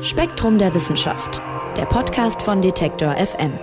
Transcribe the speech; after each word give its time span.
Spektrum 0.00 0.58
der 0.58 0.74
Wissenschaft, 0.74 1.40
der 1.76 1.86
Podcast 1.86 2.42
von 2.42 2.60
Detektor 2.60 3.14
FM. 3.16 3.58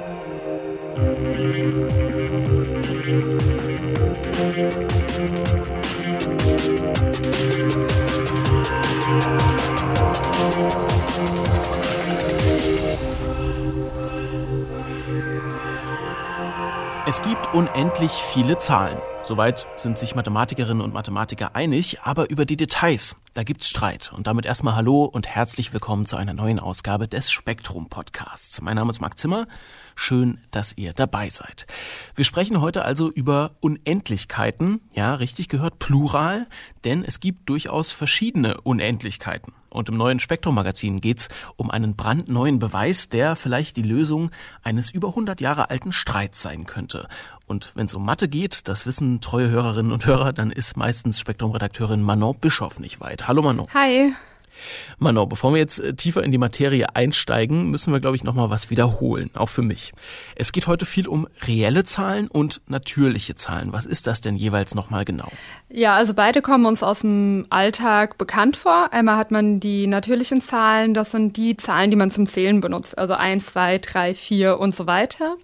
Es 17.08 17.22
gibt 17.22 17.54
unendlich 17.54 18.12
viele 18.12 18.58
Zahlen. 18.58 18.98
Soweit 19.32 19.66
sind 19.77 19.98
sich 19.98 20.13
Mathematikerinnen 20.13 20.84
und 20.84 20.93
Mathematiker 20.93 21.55
einig, 21.55 22.02
aber 22.02 22.30
über 22.30 22.43
die 22.43 22.57
Details, 22.57 23.16
da 23.34 23.43
gibt's 23.43 23.70
Streit. 23.70 24.11
Und 24.13 24.27
damit 24.27 24.45
erstmal 24.45 24.75
Hallo 24.75 25.05
und 25.05 25.25
herzlich 25.25 25.72
willkommen 25.72 26.05
zu 26.05 26.17
einer 26.17 26.34
neuen 26.34 26.59
Ausgabe 26.59 27.08
des 27.08 27.31
Spektrum 27.31 27.88
Podcasts. 27.88 28.62
Mein 28.62 28.75
Name 28.75 28.89
ist 28.89 28.99
Marc 28.99 29.17
Zimmer. 29.17 29.48
Schön, 29.95 30.41
dass 30.52 30.77
ihr 30.77 30.91
dabei 30.91 31.30
seid. 31.30 31.66
Wir 32.13 32.25
sprechen 32.25 32.59
heute 32.59 32.84
also 32.84 33.09
über 33.09 33.52
Unendlichkeiten. 33.62 34.81
Ja, 34.95 35.16
richtig 35.16 35.48
gehört, 35.48 35.80
Plural, 35.80 36.48
denn 36.84 37.05
es 37.05 37.22
gibt 37.22 37.48
durchaus 37.48 37.91
verschiedene 37.91 38.59
Unendlichkeiten. 38.59 39.53
Und 39.70 39.88
im 39.88 39.95
neuen 39.95 40.20
Spektrum-Magazin 40.20 41.00
geht's 41.00 41.30
um 41.55 41.72
einen 41.72 41.95
brandneuen 41.95 42.59
Beweis, 42.59 43.08
der 43.08 43.38
vielleicht 43.38 43.77
die 43.77 43.84
Lösung 43.84 44.30
eines 44.63 44.91
über 44.91 45.09
100 45.09 45.39
Jahre 45.39 45.70
alten 45.70 45.94
Streits 45.94 46.41
sein 46.41 46.66
könnte. 46.66 47.08
Und 47.48 47.72
wenn 47.76 47.86
es 47.86 47.94
um 47.94 48.05
Mathe 48.05 48.27
geht, 48.27 48.68
das 48.68 48.86
wissen 48.86 49.22
treue 49.22 49.50
Hörerinnen 49.50 49.91
und 49.91 50.05
Hörer, 50.05 50.34
dann 50.34 50.52
ist 50.52 50.77
meistens 50.77 51.20
Spektrum-Redakteurin 51.20 52.02
Manon 52.02 52.38
Bischoff 52.40 52.80
nicht 52.80 53.00
weit. 53.02 53.27
Hallo 53.27 53.41
Manon. 53.41 53.67
Hi. 53.73 54.14
Manon, 55.00 55.27
bevor 55.27 55.52
wir 55.54 55.59
jetzt 55.59 55.80
äh, 55.80 55.94
tiefer 55.94 56.23
in 56.23 56.31
die 56.31 56.38
Materie 56.38 56.95
einsteigen, 56.95 57.69
müssen 57.69 57.92
wir, 57.92 58.00
glaube 58.00 58.16
ich, 58.16 58.23
nochmal 58.23 58.50
was 58.50 58.69
wiederholen, 58.69 59.31
auch 59.34 59.50
für 59.50 59.62
mich. 59.62 59.92
Es 60.36 60.52
geht 60.52 60.67
heute 60.67 60.86
viel 60.86 61.08
um 61.08 61.28
reelle 61.47 61.84
Zahlen 61.84 62.28
und 62.28 62.62
natürliche 62.67 63.36
Zahlen. 63.36 63.73
Was 63.73 63.86
ist 63.86 64.08
das 64.08 64.22
denn 64.22 64.36
jeweils 64.36 64.75
nochmal 64.75 65.06
genau? 65.06 65.30
Ja, 65.69 65.95
also 65.95 66.14
beide 66.14 66.42
kommen 66.42 66.66
uns 66.66 66.84
aus 66.84 67.00
dem 67.00 67.45
Alltag 67.50 68.17
bekannt 68.17 68.58
vor. 68.58 68.94
Einmal 68.94 69.17
hat 69.17 69.31
man 69.31 69.59
die 69.59 69.88
natürlichen 69.88 70.42
Zahlen, 70.42 70.94
das 70.94 71.12
sind 71.12 71.38
die 71.38 71.58
Zahlen, 71.58 71.89
die 71.92 71.97
man 71.97 72.12
zum 72.12 72.28
Zählen 72.28 72.62
benutzt, 72.62 72.97
also 72.97 73.14
1, 73.14 73.45
2, 73.47 73.80
3, 73.80 74.14
4 74.14 74.59
und 74.59 74.75
so 74.75 74.88
weiter. 74.88 75.36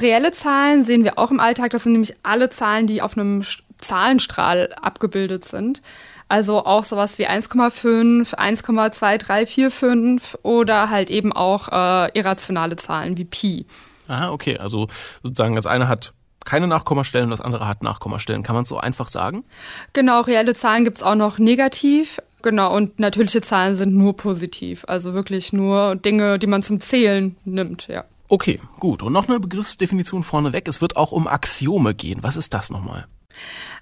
Reelle 0.00 0.30
Zahlen 0.30 0.84
sehen 0.84 1.04
wir 1.04 1.18
auch 1.18 1.30
im 1.30 1.40
Alltag, 1.40 1.70
das 1.70 1.84
sind 1.84 1.92
nämlich 1.92 2.14
alle 2.22 2.48
Zahlen, 2.48 2.86
die 2.86 3.02
auf 3.02 3.16
einem 3.16 3.42
Zahlenstrahl 3.78 4.72
abgebildet 4.80 5.44
sind. 5.44 5.82
Also 6.28 6.66
auch 6.66 6.84
sowas 6.84 7.18
wie 7.18 7.28
1,5, 7.28 8.34
1,2345 8.34 10.38
oder 10.42 10.90
halt 10.90 11.10
eben 11.10 11.32
auch 11.32 11.68
äh, 11.68 12.18
irrationale 12.18 12.76
Zahlen 12.76 13.16
wie 13.16 13.24
Pi. 13.24 13.66
Aha, 14.08 14.30
okay. 14.30 14.58
Also 14.58 14.88
sozusagen 15.22 15.54
das 15.54 15.66
eine 15.66 15.88
hat 15.88 16.12
keine 16.44 16.68
Nachkommastellen, 16.68 17.30
das 17.30 17.40
andere 17.40 17.68
hat 17.68 17.82
Nachkommastellen. 17.82 18.42
Kann 18.42 18.54
man 18.54 18.64
es 18.64 18.68
so 18.68 18.78
einfach 18.78 19.08
sagen? 19.08 19.44
Genau, 19.92 20.20
reelle 20.20 20.54
Zahlen 20.54 20.84
gibt 20.84 20.98
es 20.98 21.02
auch 21.02 21.14
noch 21.14 21.38
negativ. 21.38 22.18
Genau, 22.42 22.74
und 22.74 23.00
natürliche 23.00 23.40
Zahlen 23.40 23.76
sind 23.76 23.94
nur 23.94 24.16
positiv. 24.16 24.84
Also 24.86 25.14
wirklich 25.14 25.52
nur 25.52 25.96
Dinge, 25.96 26.38
die 26.38 26.46
man 26.46 26.62
zum 26.62 26.80
Zählen 26.80 27.36
nimmt, 27.44 27.88
ja. 27.88 28.04
Okay, 28.28 28.60
gut. 28.80 29.02
Und 29.02 29.12
noch 29.12 29.28
eine 29.28 29.40
Begriffsdefinition 29.40 30.22
vorneweg. 30.22 30.66
Es 30.68 30.80
wird 30.80 30.96
auch 30.96 31.12
um 31.12 31.28
Axiome 31.28 31.94
gehen. 31.94 32.22
Was 32.22 32.36
ist 32.36 32.54
das 32.54 32.70
nochmal? 32.70 33.06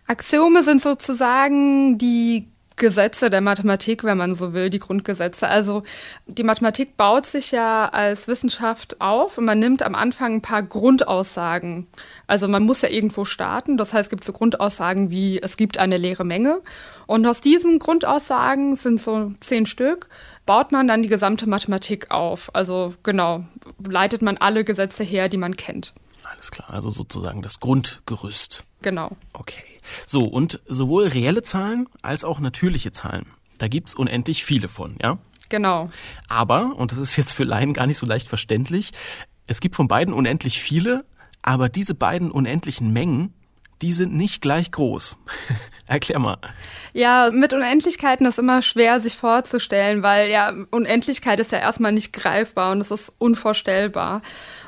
Axiome 0.06 0.62
sind 0.62 0.80
sozusagen 0.80 1.96
die 1.98 2.48
Gesetze 2.76 3.30
der 3.30 3.40
Mathematik, 3.40 4.02
wenn 4.02 4.18
man 4.18 4.34
so 4.34 4.52
will, 4.52 4.68
die 4.68 4.80
Grundgesetze. 4.80 5.46
Also 5.46 5.84
die 6.26 6.42
Mathematik 6.42 6.96
baut 6.96 7.24
sich 7.24 7.52
ja 7.52 7.88
als 7.88 8.26
Wissenschaft 8.26 9.00
auf 9.00 9.38
und 9.38 9.44
man 9.44 9.60
nimmt 9.60 9.82
am 9.82 9.94
Anfang 9.94 10.34
ein 10.34 10.42
paar 10.42 10.62
Grundaussagen. 10.62 11.86
Also 12.26 12.48
man 12.48 12.64
muss 12.64 12.82
ja 12.82 12.88
irgendwo 12.88 13.24
starten. 13.24 13.76
Das 13.76 13.94
heißt, 13.94 14.06
es 14.06 14.10
gibt 14.10 14.24
so 14.24 14.32
Grundaussagen 14.32 15.10
wie 15.10 15.40
es 15.40 15.56
gibt 15.56 15.78
eine 15.78 15.98
leere 15.98 16.24
Menge. 16.24 16.62
Und 17.06 17.24
aus 17.26 17.40
diesen 17.40 17.78
Grundaussagen 17.78 18.74
sind 18.74 19.00
so 19.00 19.32
zehn 19.40 19.66
Stück, 19.66 20.08
baut 20.46 20.72
man 20.72 20.88
dann 20.88 21.02
die 21.02 21.08
gesamte 21.08 21.48
Mathematik 21.48 22.10
auf. 22.10 22.54
Also 22.54 22.94
genau, 23.02 23.44
leitet 23.88 24.22
man 24.22 24.36
alle 24.38 24.64
Gesetze 24.64 25.04
her, 25.04 25.28
die 25.28 25.36
man 25.36 25.56
kennt. 25.56 25.94
Alles 26.24 26.50
klar, 26.50 26.70
also 26.70 26.90
sozusagen 26.90 27.42
das 27.42 27.60
Grundgerüst. 27.60 28.64
Genau. 28.84 29.16
Okay. 29.32 29.62
So, 30.06 30.24
und 30.24 30.60
sowohl 30.68 31.08
reelle 31.08 31.42
Zahlen 31.42 31.88
als 32.02 32.22
auch 32.22 32.38
natürliche 32.38 32.92
Zahlen. 32.92 33.26
Da 33.56 33.66
gibt's 33.66 33.94
unendlich 33.94 34.44
viele 34.44 34.68
von, 34.68 34.98
ja? 35.02 35.16
Genau. 35.48 35.88
Aber, 36.28 36.76
und 36.76 36.92
das 36.92 36.98
ist 36.98 37.16
jetzt 37.16 37.32
für 37.32 37.44
Laien 37.44 37.72
gar 37.72 37.86
nicht 37.86 37.96
so 37.96 38.04
leicht 38.04 38.28
verständlich, 38.28 38.90
es 39.46 39.60
gibt 39.60 39.74
von 39.74 39.88
beiden 39.88 40.12
unendlich 40.12 40.60
viele, 40.60 41.06
aber 41.40 41.70
diese 41.70 41.94
beiden 41.94 42.30
unendlichen 42.30 42.92
Mengen, 42.92 43.32
die 43.80 43.92
sind 43.92 44.14
nicht 44.14 44.42
gleich 44.42 44.70
groß. 44.70 45.16
Erklär 45.86 46.18
mal. 46.18 46.36
Ja, 46.92 47.30
mit 47.32 47.54
Unendlichkeiten 47.54 48.26
ist 48.26 48.38
immer 48.38 48.60
schwer 48.60 49.00
sich 49.00 49.16
vorzustellen, 49.16 50.02
weil 50.02 50.30
ja, 50.30 50.52
Unendlichkeit 50.70 51.40
ist 51.40 51.52
ja 51.52 51.58
erstmal 51.58 51.92
nicht 51.92 52.12
greifbar 52.12 52.72
und 52.72 52.82
es 52.82 52.90
ist 52.90 53.12
unvorstellbar. 53.18 54.20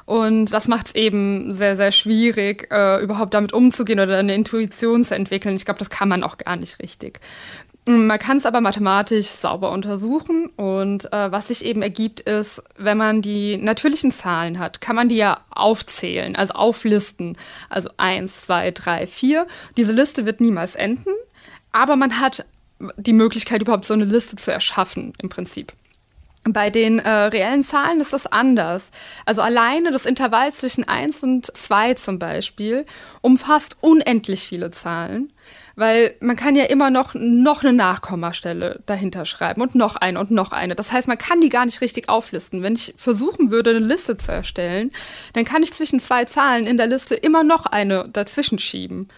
Und 0.06 0.52
das 0.52 0.68
macht 0.68 0.86
es 0.86 0.94
eben 0.94 1.52
sehr, 1.52 1.76
sehr 1.76 1.92
schwierig, 1.92 2.68
äh, 2.70 3.02
überhaupt 3.02 3.34
damit 3.34 3.52
umzugehen 3.52 3.98
oder 4.00 4.18
eine 4.18 4.34
Intuition 4.34 5.02
zu 5.04 5.16
entwickeln. 5.16 5.56
Ich 5.56 5.64
glaube, 5.64 5.80
das 5.80 5.90
kann 5.90 6.08
man 6.08 6.22
auch 6.22 6.38
gar 6.38 6.56
nicht 6.56 6.80
richtig. 6.80 7.20
Man 7.88 8.18
kann 8.18 8.38
es 8.38 8.46
aber 8.46 8.60
mathematisch 8.60 9.26
sauber 9.26 9.70
untersuchen 9.70 10.46
und 10.56 11.12
äh, 11.12 11.30
was 11.30 11.48
sich 11.48 11.64
eben 11.64 11.82
ergibt 11.82 12.18
ist, 12.20 12.60
wenn 12.76 12.98
man 12.98 13.22
die 13.22 13.58
natürlichen 13.58 14.10
Zahlen 14.10 14.58
hat, 14.58 14.80
kann 14.80 14.96
man 14.96 15.08
die 15.08 15.16
ja 15.16 15.40
aufzählen, 15.50 16.34
also 16.34 16.54
auflisten. 16.54 17.36
Also 17.68 17.90
eins, 17.96 18.42
zwei, 18.42 18.72
drei, 18.72 19.06
vier. 19.06 19.46
Diese 19.76 19.92
Liste 19.92 20.26
wird 20.26 20.40
niemals 20.40 20.74
enden, 20.74 21.14
aber 21.70 21.94
man 21.94 22.18
hat 22.20 22.44
die 22.96 23.12
Möglichkeit, 23.12 23.62
überhaupt 23.62 23.84
so 23.84 23.94
eine 23.94 24.04
Liste 24.04 24.34
zu 24.34 24.52
erschaffen 24.52 25.12
im 25.22 25.28
Prinzip. 25.28 25.72
Bei 26.48 26.70
den 26.70 27.00
äh, 27.00 27.10
reellen 27.10 27.64
Zahlen 27.64 28.00
ist 28.00 28.12
das 28.12 28.26
anders. 28.26 28.92
Also 29.24 29.42
alleine 29.42 29.90
das 29.90 30.06
Intervall 30.06 30.52
zwischen 30.52 30.86
1 30.86 31.24
und 31.24 31.46
2 31.56 31.94
zum 31.94 32.20
Beispiel 32.20 32.86
umfasst 33.20 33.76
unendlich 33.80 34.46
viele 34.46 34.70
Zahlen, 34.70 35.32
weil 35.74 36.14
man 36.20 36.36
kann 36.36 36.54
ja 36.54 36.64
immer 36.64 36.90
noch, 36.90 37.14
noch 37.14 37.64
eine 37.64 37.72
Nachkommastelle 37.72 38.80
dahinter 38.86 39.24
schreiben 39.24 39.60
und 39.60 39.74
noch 39.74 39.96
eine 39.96 40.20
und 40.20 40.30
noch 40.30 40.52
eine. 40.52 40.76
Das 40.76 40.92
heißt, 40.92 41.08
man 41.08 41.18
kann 41.18 41.40
die 41.40 41.48
gar 41.48 41.66
nicht 41.66 41.80
richtig 41.80 42.08
auflisten. 42.08 42.62
Wenn 42.62 42.74
ich 42.74 42.94
versuchen 42.96 43.50
würde, 43.50 43.70
eine 43.70 43.80
Liste 43.80 44.16
zu 44.16 44.30
erstellen, 44.30 44.92
dann 45.32 45.44
kann 45.44 45.64
ich 45.64 45.72
zwischen 45.72 45.98
zwei 45.98 46.26
Zahlen 46.26 46.68
in 46.68 46.76
der 46.76 46.86
Liste 46.86 47.16
immer 47.16 47.42
noch 47.42 47.66
eine 47.66 48.08
dazwischen 48.08 48.60
schieben. 48.60 49.08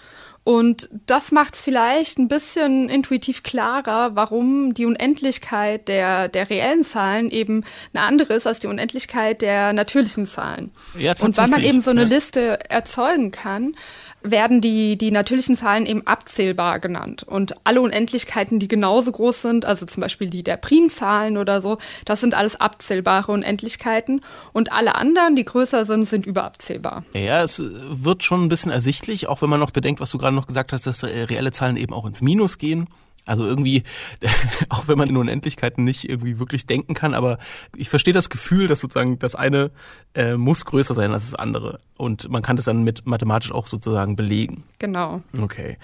Und 0.48 0.88
das 1.04 1.30
macht 1.30 1.56
es 1.56 1.60
vielleicht 1.60 2.18
ein 2.18 2.26
bisschen 2.26 2.88
intuitiv 2.88 3.42
klarer, 3.42 4.16
warum 4.16 4.72
die 4.72 4.86
Unendlichkeit 4.86 5.88
der, 5.88 6.28
der 6.28 6.48
reellen 6.48 6.84
Zahlen 6.84 7.30
eben 7.30 7.64
eine 7.92 8.04
andere 8.04 8.32
ist 8.32 8.46
als 8.46 8.58
die 8.58 8.66
Unendlichkeit 8.66 9.42
der 9.42 9.74
natürlichen 9.74 10.24
Zahlen. 10.24 10.70
Ja, 10.98 11.12
Und 11.20 11.36
weil 11.36 11.48
man 11.48 11.62
eben 11.62 11.82
so 11.82 11.90
eine 11.90 12.04
ja. 12.04 12.08
Liste 12.08 12.70
erzeugen 12.70 13.30
kann, 13.30 13.74
werden 14.22 14.60
die, 14.60 14.96
die 14.98 15.10
natürlichen 15.10 15.56
Zahlen 15.56 15.86
eben 15.86 16.06
abzählbar 16.06 16.80
genannt. 16.80 17.22
Und 17.22 17.54
alle 17.64 17.80
Unendlichkeiten, 17.80 18.58
die 18.58 18.68
genauso 18.68 19.12
groß 19.12 19.42
sind, 19.42 19.64
also 19.64 19.86
zum 19.86 20.00
Beispiel 20.00 20.28
die 20.28 20.42
der 20.42 20.56
Primzahlen 20.56 21.36
oder 21.36 21.62
so, 21.62 21.78
das 22.04 22.20
sind 22.20 22.34
alles 22.34 22.60
abzählbare 22.60 23.30
Unendlichkeiten. 23.30 24.22
Und 24.52 24.72
alle 24.72 24.94
anderen, 24.96 25.36
die 25.36 25.44
größer 25.44 25.84
sind, 25.84 26.06
sind 26.06 26.26
überabzählbar. 26.26 27.04
Ja, 27.12 27.42
es 27.42 27.62
wird 27.62 28.24
schon 28.24 28.44
ein 28.44 28.48
bisschen 28.48 28.72
ersichtlich, 28.72 29.28
auch 29.28 29.40
wenn 29.42 29.50
man 29.50 29.60
noch 29.60 29.70
bedenkt, 29.70 30.00
was 30.00 30.10
du 30.10 30.18
gerade 30.18 30.34
noch 30.38 30.46
gesagt 30.46 30.72
hast, 30.72 30.86
dass 30.86 31.04
reelle 31.04 31.52
Zahlen 31.52 31.76
eben 31.76 31.92
auch 31.92 32.06
ins 32.06 32.22
Minus 32.22 32.58
gehen. 32.58 32.88
Also 33.28 33.44
irgendwie, 33.44 33.82
auch 34.70 34.88
wenn 34.88 34.96
man 34.96 35.10
in 35.10 35.16
Unendlichkeiten 35.18 35.84
nicht 35.84 36.08
irgendwie 36.08 36.38
wirklich 36.38 36.64
denken 36.64 36.94
kann, 36.94 37.12
aber 37.12 37.38
ich 37.76 37.90
verstehe 37.90 38.14
das 38.14 38.30
Gefühl, 38.30 38.68
dass 38.68 38.80
sozusagen 38.80 39.18
das 39.18 39.34
eine 39.34 39.70
äh, 40.14 40.36
muss 40.36 40.64
größer 40.64 40.94
sein 40.94 41.12
als 41.12 41.30
das 41.30 41.34
andere. 41.38 41.78
Und 41.98 42.30
man 42.30 42.42
kann 42.42 42.56
das 42.56 42.64
dann 42.64 42.84
mit 42.84 43.06
mathematisch 43.06 43.52
auch 43.52 43.66
sozusagen 43.66 44.16
belegen. 44.16 44.64
Genau. 44.78 45.20
Okay. 45.38 45.76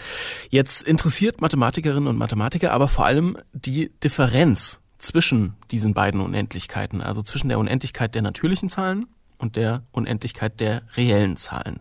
Jetzt 0.48 0.82
interessiert 0.82 1.42
Mathematikerinnen 1.42 2.08
und 2.08 2.16
Mathematiker 2.16 2.72
aber 2.72 2.88
vor 2.88 3.04
allem 3.04 3.36
die 3.52 3.90
Differenz 4.02 4.80
zwischen 4.96 5.54
diesen 5.70 5.92
beiden 5.92 6.22
Unendlichkeiten, 6.22 7.02
also 7.02 7.20
zwischen 7.20 7.50
der 7.50 7.58
Unendlichkeit 7.58 8.14
der 8.14 8.22
natürlichen 8.22 8.70
Zahlen 8.70 9.06
und 9.36 9.56
der 9.56 9.82
Unendlichkeit 9.92 10.60
der 10.60 10.80
reellen 10.96 11.36
Zahlen. 11.36 11.80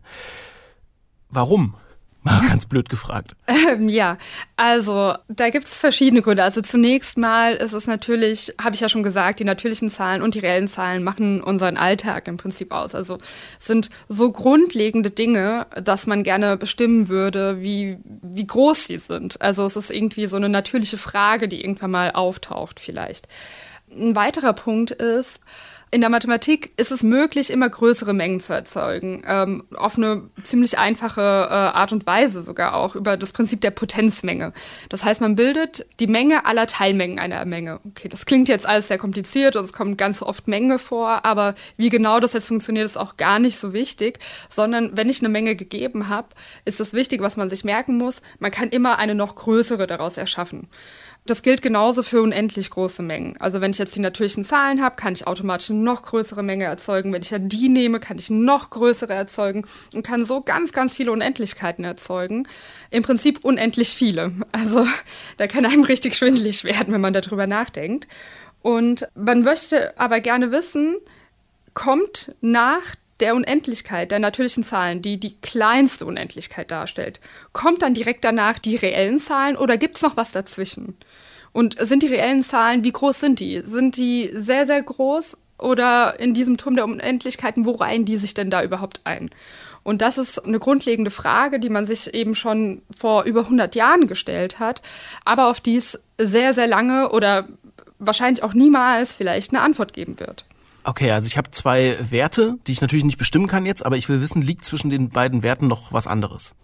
Warum 1.29 1.75
ganz 2.23 2.65
blöd 2.65 2.89
gefragt. 2.89 3.33
Ähm, 3.69 3.87
ja, 3.87 4.17
also 4.57 5.13
da 5.29 5.49
gibt 5.49 5.65
es 5.65 5.77
verschiedene 5.77 6.21
Gründe. 6.21 6.43
Also 6.43 6.61
zunächst 6.61 7.17
mal 7.17 7.53
ist 7.53 7.71
es 7.71 7.87
natürlich, 7.87 8.53
habe 8.59 8.75
ich 8.75 8.81
ja 8.81 8.89
schon 8.89 9.03
gesagt, 9.03 9.39
die 9.39 9.45
natürlichen 9.45 9.89
Zahlen 9.89 10.21
und 10.21 10.35
die 10.35 10.39
reellen 10.39 10.67
Zahlen 10.67 11.03
machen 11.03 11.41
unseren 11.41 11.77
Alltag 11.77 12.27
im 12.27 12.37
Prinzip 12.37 12.71
aus. 12.71 12.93
Also 12.93 13.19
sind 13.59 13.89
so 14.09 14.31
grundlegende 14.31 15.11
Dinge, 15.11 15.67
dass 15.81 16.07
man 16.07 16.23
gerne 16.23 16.57
bestimmen 16.57 17.07
würde, 17.09 17.61
wie, 17.61 17.97
wie 18.21 18.47
groß 18.47 18.87
sie 18.87 18.99
sind. 18.99 19.41
Also 19.41 19.65
es 19.65 19.75
ist 19.75 19.91
irgendwie 19.91 20.27
so 20.27 20.35
eine 20.35 20.49
natürliche 20.49 20.97
Frage, 20.97 21.47
die 21.47 21.61
irgendwann 21.61 21.91
mal 21.91 22.11
auftaucht 22.11 22.79
vielleicht. 22.79 23.27
Ein 23.91 24.15
weiterer 24.15 24.53
Punkt 24.53 24.91
ist, 24.91 25.41
in 25.93 26.01
der 26.01 26.09
Mathematik 26.09 26.71
ist 26.75 26.91
es 26.91 27.03
möglich, 27.03 27.51
immer 27.51 27.69
größere 27.69 28.13
Mengen 28.13 28.39
zu 28.39 28.51
erzeugen. 28.51 29.23
Ähm, 29.27 29.63
auf 29.75 29.95
eine 29.95 30.23
ziemlich 30.41 30.79
einfache 30.79 31.21
äh, 31.21 31.53
Art 31.53 31.93
und 31.93 32.07
Weise 32.07 32.41
sogar 32.41 32.73
auch 32.73 32.95
über 32.95 33.15
das 33.15 33.31
Prinzip 33.31 33.61
der 33.61 33.69
Potenzmenge. 33.69 34.53
Das 34.89 35.05
heißt, 35.05 35.21
man 35.21 35.35
bildet 35.35 35.85
die 35.99 36.07
Menge 36.07 36.47
aller 36.47 36.65
Teilmengen 36.65 37.19
einer 37.19 37.45
Menge. 37.45 37.79
Okay, 37.85 38.09
das 38.09 38.25
klingt 38.25 38.49
jetzt 38.49 38.65
alles 38.65 38.87
sehr 38.87 38.97
kompliziert 38.97 39.55
und 39.55 39.65
es 39.65 39.71
kommt 39.71 39.99
ganz 39.99 40.23
oft 40.23 40.47
Menge 40.47 40.79
vor, 40.79 41.25
aber 41.25 41.53
wie 41.77 41.89
genau 41.89 42.19
das 42.19 42.33
jetzt 42.33 42.47
funktioniert, 42.47 42.87
ist 42.87 42.97
auch 42.97 43.15
gar 43.17 43.37
nicht 43.37 43.59
so 43.59 43.71
wichtig, 43.71 44.17
sondern 44.49 44.97
wenn 44.97 45.09
ich 45.09 45.19
eine 45.19 45.29
Menge 45.29 45.55
gegeben 45.55 46.09
habe, 46.09 46.29
ist 46.65 46.79
das 46.79 46.93
wichtig, 46.93 47.21
was 47.21 47.37
man 47.37 47.51
sich 47.51 47.63
merken 47.63 47.97
muss, 47.99 48.23
man 48.39 48.49
kann 48.49 48.69
immer 48.69 48.97
eine 48.97 49.13
noch 49.13 49.35
größere 49.35 49.85
daraus 49.85 50.17
erschaffen. 50.17 50.69
Das 51.25 51.41
gilt 51.41 51.61
genauso 51.61 52.03
für 52.03 52.21
unendlich 52.21 52.69
große 52.69 53.01
Mengen. 53.01 53.37
Also 53.39 53.61
wenn 53.61 53.71
ich 53.71 53.77
jetzt 53.77 53.95
die 53.95 54.01
natürlichen 54.01 54.43
Zahlen 54.43 54.81
habe, 54.81 54.97
kann 54.97 55.13
ich 55.13 55.25
automatisch 55.25 55.69
noch 55.69 56.03
größere 56.03 56.43
Menge 56.43 56.65
erzeugen. 56.65 57.13
Wenn 57.13 57.21
ich 57.21 57.29
ja 57.29 57.39
die 57.39 57.69
nehme, 57.69 58.01
kann 58.01 58.17
ich 58.17 58.29
noch 58.29 58.69
größere 58.69 59.13
erzeugen 59.13 59.65
und 59.93 60.05
kann 60.05 60.25
so 60.25 60.41
ganz, 60.41 60.73
ganz 60.73 60.97
viele 60.97 61.13
Unendlichkeiten 61.13 61.85
erzeugen. 61.85 62.45
Im 62.89 63.03
Prinzip 63.03 63.45
unendlich 63.45 63.89
viele. 63.89 64.33
Also 64.51 64.85
da 65.37 65.47
kann 65.47 65.65
einem 65.65 65.83
richtig 65.83 66.15
schwindelig 66.15 66.65
werden, 66.65 66.93
wenn 66.93 67.01
man 67.01 67.13
darüber 67.13 67.47
nachdenkt. 67.47 68.05
Und 68.61 69.07
man 69.15 69.43
möchte 69.43 69.97
aber 69.97 70.19
gerne 70.19 70.51
wissen, 70.51 70.97
kommt 71.73 72.35
nach 72.41 72.95
der 73.23 73.35
Unendlichkeit 73.35 74.11
der 74.11 74.19
natürlichen 74.19 74.63
Zahlen, 74.63 75.01
die 75.01 75.17
die 75.17 75.39
kleinste 75.39 76.05
Unendlichkeit 76.05 76.69
darstellt, 76.71 77.21
kommt 77.53 77.81
dann 77.81 77.93
direkt 77.93 78.25
danach 78.25 78.59
die 78.59 78.75
reellen 78.75 79.17
Zahlen 79.17 79.55
oder 79.55 79.77
gibt 79.77 79.95
es 79.95 80.01
noch 80.01 80.17
was 80.17 80.33
dazwischen? 80.33 80.97
Und 81.53 81.79
sind 81.79 82.03
die 82.03 82.07
reellen 82.07 82.43
Zahlen, 82.43 82.83
wie 82.83 82.91
groß 82.91 83.21
sind 83.21 83.39
die? 83.39 83.61
Sind 83.63 83.95
die 83.95 84.29
sehr, 84.33 84.67
sehr 84.67 84.83
groß 84.83 85.37
oder 85.57 86.19
in 86.19 86.33
diesem 86.33 86.57
Turm 86.57 86.75
der 86.75 86.83
Unendlichkeiten, 86.83 87.65
wo 87.65 87.71
reihen 87.71 88.03
die 88.03 88.17
sich 88.17 88.33
denn 88.33 88.49
da 88.49 88.61
überhaupt 88.61 88.99
ein? 89.05 89.29
Und 89.83 90.01
das 90.01 90.17
ist 90.17 90.45
eine 90.45 90.59
grundlegende 90.59 91.11
Frage, 91.11 91.61
die 91.61 91.69
man 91.69 91.85
sich 91.85 92.13
eben 92.13 92.35
schon 92.35 92.81
vor 92.93 93.23
über 93.23 93.41
100 93.41 93.73
Jahren 93.75 94.07
gestellt 94.07 94.59
hat, 94.59 94.81
aber 95.23 95.47
auf 95.47 95.61
die 95.61 95.77
es 95.77 95.97
sehr, 96.17 96.53
sehr 96.53 96.67
lange 96.67 97.09
oder 97.11 97.47
wahrscheinlich 97.99 98.43
auch 98.43 98.53
niemals 98.53 99.15
vielleicht 99.15 99.53
eine 99.53 99.61
Antwort 99.61 99.93
geben 99.93 100.19
wird. 100.19 100.43
Okay, 100.83 101.11
also 101.11 101.27
ich 101.27 101.37
habe 101.37 101.51
zwei 101.51 101.97
Werte, 102.11 102.57
die 102.67 102.73
ich 102.73 102.81
natürlich 102.81 103.05
nicht 103.05 103.17
bestimmen 103.17 103.47
kann 103.47 103.65
jetzt, 103.65 103.85
aber 103.85 103.97
ich 103.97 104.09
will 104.09 104.21
wissen, 104.21 104.41
liegt 104.41 104.65
zwischen 104.65 104.89
den 104.89 105.09
beiden 105.09 105.43
Werten 105.43 105.67
noch 105.67 105.93
was 105.93 106.07
anderes? 106.07 106.55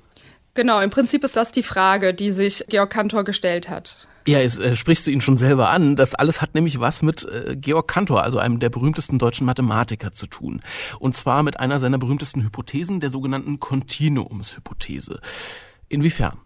Genau, 0.55 0.81
im 0.81 0.89
Prinzip 0.89 1.23
ist 1.23 1.37
das 1.37 1.51
die 1.51 1.63
Frage, 1.63 2.13
die 2.13 2.31
sich 2.31 2.65
Georg 2.67 2.89
Cantor 2.89 3.23
gestellt 3.23 3.69
hat. 3.69 4.07
Ja, 4.27 4.39
jetzt 4.39 4.59
äh, 4.59 4.75
sprichst 4.75 5.07
du 5.07 5.11
ihn 5.11 5.21
schon 5.21 5.37
selber 5.37 5.69
an. 5.69 5.95
Das 5.95 6.15
alles 6.15 6.41
hat 6.41 6.53
nämlich 6.53 6.79
was 6.79 7.01
mit 7.01 7.23
äh, 7.23 7.55
Georg 7.55 7.87
Cantor, 7.87 8.23
also 8.23 8.39
einem 8.39 8.59
der 8.59 8.69
berühmtesten 8.69 9.19
deutschen 9.19 9.45
Mathematiker, 9.45 10.11
zu 10.11 10.27
tun. 10.27 10.61
Und 10.99 11.15
zwar 11.15 11.43
mit 11.43 11.59
einer 11.59 11.79
seiner 11.79 11.97
berühmtesten 11.97 12.43
Hypothesen, 12.43 12.99
der 12.99 13.09
sogenannten 13.09 13.59
Kontinuumshypothese. 13.59 15.21
Inwiefern? 15.87 16.39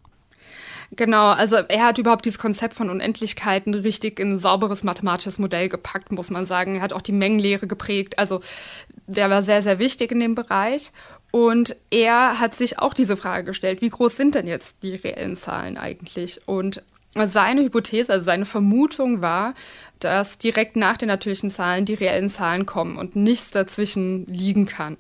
Genau, 0.95 1.31
also 1.31 1.55
er 1.55 1.85
hat 1.85 1.97
überhaupt 1.97 2.25
dieses 2.25 2.37
Konzept 2.37 2.75
von 2.75 2.89
Unendlichkeiten 2.89 3.73
richtig 3.73 4.19
in 4.19 4.33
ein 4.33 4.39
sauberes 4.39 4.83
mathematisches 4.83 5.39
Modell 5.39 5.67
gepackt, 5.67 6.11
muss 6.11 6.29
man 6.29 6.45
sagen. 6.45 6.75
Er 6.75 6.81
hat 6.81 6.93
auch 6.93 7.01
die 7.01 7.11
Mengenlehre 7.11 7.65
geprägt. 7.65 8.19
Also 8.19 8.41
der 9.07 9.29
war 9.29 9.41
sehr, 9.41 9.63
sehr 9.63 9.79
wichtig 9.79 10.11
in 10.11 10.19
dem 10.19 10.35
Bereich. 10.35 10.91
Und 11.31 11.75
er 11.89 12.39
hat 12.39 12.53
sich 12.53 12.77
auch 12.77 12.93
diese 12.93 13.17
Frage 13.17 13.45
gestellt, 13.45 13.81
wie 13.81 13.89
groß 13.89 14.15
sind 14.15 14.35
denn 14.35 14.45
jetzt 14.45 14.83
die 14.83 14.93
reellen 14.93 15.35
Zahlen 15.35 15.77
eigentlich? 15.77 16.47
Und 16.47 16.83
seine 17.15 17.61
Hypothese, 17.61 18.11
also 18.11 18.25
seine 18.25 18.45
Vermutung 18.45 19.21
war, 19.21 19.55
dass 19.99 20.37
direkt 20.37 20.75
nach 20.75 20.97
den 20.97 21.07
natürlichen 21.07 21.49
Zahlen 21.49 21.85
die 21.85 21.95
reellen 21.95 22.29
Zahlen 22.29 22.67
kommen 22.67 22.97
und 22.97 23.15
nichts 23.15 23.49
dazwischen 23.49 24.27
liegen 24.27 24.67
kann 24.67 24.97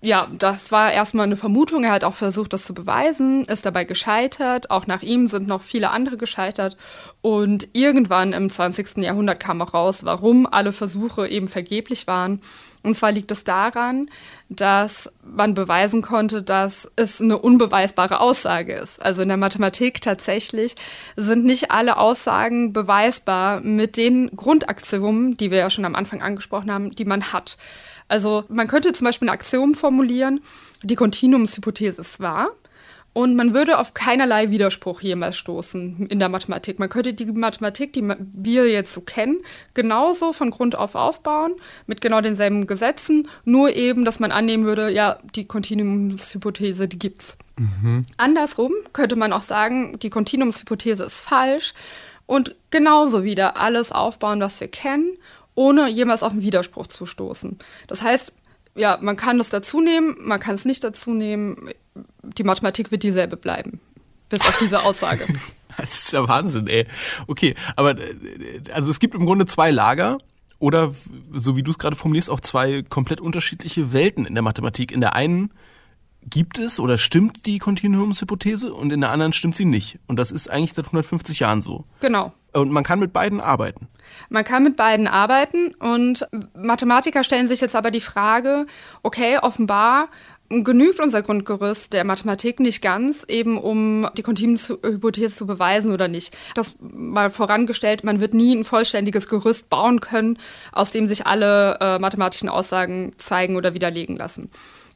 ja, 0.00 0.28
das 0.32 0.70
war 0.70 0.92
erstmal 0.92 1.26
eine 1.26 1.36
Vermutung. 1.36 1.82
Er 1.82 1.90
hat 1.90 2.04
auch 2.04 2.14
versucht, 2.14 2.52
das 2.52 2.64
zu 2.64 2.72
beweisen, 2.72 3.44
ist 3.46 3.66
dabei 3.66 3.84
gescheitert. 3.84 4.70
Auch 4.70 4.86
nach 4.86 5.02
ihm 5.02 5.26
sind 5.26 5.48
noch 5.48 5.60
viele 5.60 5.90
andere 5.90 6.16
gescheitert. 6.16 6.76
Und 7.20 7.68
irgendwann 7.72 8.32
im 8.32 8.48
20. 8.48 8.98
Jahrhundert 8.98 9.40
kam 9.40 9.60
auch 9.60 9.74
raus, 9.74 10.04
warum 10.04 10.46
alle 10.46 10.70
Versuche 10.70 11.26
eben 11.26 11.48
vergeblich 11.48 12.06
waren. 12.06 12.40
Und 12.82 12.94
zwar 12.96 13.12
liegt 13.12 13.30
es 13.30 13.44
daran, 13.44 14.08
dass 14.48 15.10
man 15.22 15.54
beweisen 15.54 16.00
konnte, 16.00 16.42
dass 16.42 16.90
es 16.96 17.20
eine 17.20 17.38
unbeweisbare 17.38 18.20
Aussage 18.20 18.74
ist. 18.74 19.02
Also 19.02 19.22
in 19.22 19.28
der 19.28 19.36
Mathematik 19.36 20.00
tatsächlich 20.00 20.74
sind 21.16 21.44
nicht 21.44 21.70
alle 21.70 21.98
Aussagen 21.98 22.72
beweisbar 22.72 23.60
mit 23.60 23.96
den 23.96 24.30
Grundaxiomen, 24.34 25.36
die 25.36 25.50
wir 25.50 25.58
ja 25.58 25.70
schon 25.70 25.84
am 25.84 25.96
Anfang 25.96 26.22
angesprochen 26.22 26.72
haben, 26.72 26.92
die 26.92 27.04
man 27.04 27.32
hat. 27.32 27.58
Also 28.06 28.44
man 28.48 28.68
könnte 28.68 28.92
zum 28.92 29.04
Beispiel 29.04 29.28
ein 29.28 29.34
Axiom 29.34 29.74
formulieren, 29.74 30.40
die 30.82 30.94
Kontinuumshypothese 30.94 32.00
ist 32.00 32.20
wahr. 32.20 32.48
Und 33.18 33.34
man 33.34 33.52
würde 33.52 33.78
auf 33.78 33.94
keinerlei 33.94 34.52
Widerspruch 34.52 35.00
jemals 35.00 35.36
stoßen 35.38 36.06
in 36.06 36.20
der 36.20 36.28
Mathematik. 36.28 36.78
Man 36.78 36.88
könnte 36.88 37.14
die 37.14 37.24
Mathematik, 37.24 37.92
die 37.92 38.08
wir 38.32 38.70
jetzt 38.70 38.94
so 38.94 39.00
kennen, 39.00 39.38
genauso 39.74 40.32
von 40.32 40.52
Grund 40.52 40.76
auf 40.76 40.94
aufbauen, 40.94 41.54
mit 41.88 42.00
genau 42.00 42.20
denselben 42.20 42.68
Gesetzen, 42.68 43.28
nur 43.44 43.74
eben, 43.74 44.04
dass 44.04 44.20
man 44.20 44.30
annehmen 44.30 44.62
würde, 44.62 44.92
ja, 44.92 45.18
die 45.34 45.48
Kontinuumshypothese, 45.48 46.86
die 46.86 47.00
gibt's. 47.00 47.36
Mhm. 47.56 48.06
Andersrum 48.18 48.70
könnte 48.92 49.16
man 49.16 49.32
auch 49.32 49.42
sagen, 49.42 49.98
die 49.98 50.10
Kontinuumshypothese 50.10 51.02
ist 51.02 51.18
falsch 51.18 51.74
und 52.26 52.54
genauso 52.70 53.24
wieder 53.24 53.56
alles 53.56 53.90
aufbauen, 53.90 54.40
was 54.40 54.60
wir 54.60 54.68
kennen 54.68 55.16
ohne 55.56 55.88
jemals 55.88 56.22
auf 56.22 56.30
einen 56.30 56.42
Widerspruch 56.42 56.86
zu 56.86 57.04
stoßen. 57.04 57.58
Das 57.88 58.00
heißt, 58.00 58.32
ja, 58.78 58.96
man 59.00 59.16
kann 59.16 59.38
das 59.38 59.50
dazu 59.50 59.80
nehmen, 59.80 60.16
man 60.20 60.38
kann 60.38 60.54
es 60.54 60.64
nicht 60.64 60.84
dazu 60.84 61.10
nehmen. 61.10 61.70
Die 62.36 62.44
Mathematik 62.44 62.90
wird 62.90 63.02
dieselbe 63.02 63.36
bleiben. 63.36 63.80
Bis 64.28 64.42
auf 64.42 64.58
diese 64.58 64.82
Aussage. 64.84 65.26
das 65.76 65.94
ist 65.94 66.12
ja 66.12 66.26
Wahnsinn, 66.28 66.66
ey. 66.66 66.86
Okay, 67.26 67.54
aber 67.76 67.98
äh, 67.98 68.60
also 68.72 68.90
es 68.90 69.00
gibt 69.00 69.14
im 69.14 69.24
Grunde 69.24 69.46
zwei 69.46 69.70
Lager 69.70 70.18
oder 70.58 70.92
so 71.32 71.56
wie 71.56 71.62
du 71.62 71.70
es 71.70 71.78
gerade 71.78 71.96
formulierst, 71.96 72.30
auch 72.30 72.40
zwei 72.40 72.82
komplett 72.82 73.20
unterschiedliche 73.20 73.92
Welten 73.92 74.26
in 74.26 74.34
der 74.34 74.42
Mathematik. 74.42 74.92
In 74.92 75.00
der 75.00 75.14
einen 75.14 75.52
gibt 76.28 76.58
es 76.58 76.80
oder 76.80 76.98
stimmt 76.98 77.46
die 77.46 77.58
Kontinuumshypothese 77.58 78.72
und 78.72 78.92
in 78.92 79.00
der 79.00 79.10
anderen 79.10 79.32
stimmt 79.32 79.56
sie 79.56 79.64
nicht. 79.64 79.98
Und 80.06 80.18
das 80.18 80.30
ist 80.30 80.50
eigentlich 80.50 80.72
seit 80.72 80.86
150 80.86 81.40
Jahren 81.40 81.62
so. 81.62 81.84
Genau. 82.00 82.32
Und 82.52 82.70
man 82.70 82.82
kann 82.82 82.98
mit 82.98 83.12
beiden 83.12 83.40
arbeiten. 83.40 83.88
Man 84.30 84.42
kann 84.42 84.62
mit 84.64 84.76
beiden 84.76 85.06
arbeiten 85.06 85.74
und 85.74 86.26
Mathematiker 86.56 87.22
stellen 87.22 87.46
sich 87.46 87.60
jetzt 87.60 87.76
aber 87.76 87.90
die 87.90 88.00
Frage, 88.00 88.66
okay, 89.02 89.38
offenbar 89.38 90.08
genügt 90.48 91.00
unser 91.00 91.22
Grundgerüst 91.22 91.92
der 91.92 92.04
Mathematik 92.04 92.60
nicht 92.60 92.80
ganz, 92.80 93.24
eben 93.28 93.58
um 93.58 94.08
die 94.16 94.22
Kontinuumshypothese 94.22 95.34
zu 95.34 95.46
beweisen 95.46 95.92
oder 95.92 96.08
nicht. 96.08 96.36
Das 96.54 96.74
mal 96.80 97.30
vorangestellt, 97.30 98.04
man 98.04 98.20
wird 98.20 98.34
nie 98.34 98.56
ein 98.56 98.64
vollständiges 98.64 99.28
Gerüst 99.28 99.68
bauen 99.68 100.00
können, 100.00 100.38
aus 100.72 100.90
dem 100.90 101.06
sich 101.06 101.26
alle 101.26 101.78
äh, 101.80 101.98
mathematischen 101.98 102.48
Aussagen 102.48 103.12
zeigen 103.18 103.56
oder 103.56 103.74
widerlegen 103.74 104.16
lassen. 104.16 104.50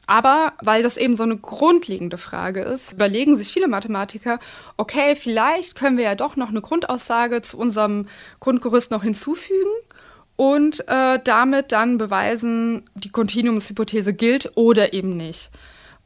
Aber 0.05 0.53
weil 0.61 0.83
das 0.83 0.97
eben 0.97 1.15
so 1.15 1.23
eine 1.23 1.37
grundlegende 1.37 2.17
Frage 2.17 2.61
ist, 2.61 2.91
überlegen 2.91 3.37
sich 3.37 3.53
viele 3.53 3.69
Mathematiker, 3.69 4.39
okay, 4.75 5.15
vielleicht 5.15 5.75
können 5.75 5.97
wir 5.97 6.03
ja 6.03 6.15
doch 6.15 6.35
noch 6.35 6.49
eine 6.49 6.61
Grundaussage 6.61 7.41
zu 7.41 7.57
unserem 7.57 8.07
Grundgerüst 8.41 8.91
noch 8.91 9.03
hinzufügen 9.03 9.71
und 10.35 10.87
äh, 10.87 11.19
damit 11.23 11.71
dann 11.71 11.97
beweisen, 11.97 12.83
die 12.95 13.09
Kontinuumshypothese 13.09 14.13
gilt 14.13 14.51
oder 14.55 14.93
eben 14.93 15.15
nicht. 15.15 15.51